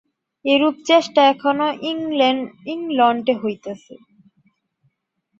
[0.45, 1.67] এরূপ চেষ্টা এখনও
[2.73, 3.93] ইংলণ্ডে হইতেছে।